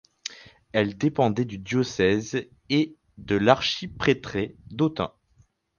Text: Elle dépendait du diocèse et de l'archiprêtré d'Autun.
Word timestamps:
Elle 0.71 0.97
dépendait 0.97 1.45
du 1.45 1.59
diocèse 1.59 2.47
et 2.71 2.95
de 3.19 3.35
l'archiprêtré 3.35 4.55
d'Autun. 4.71 5.13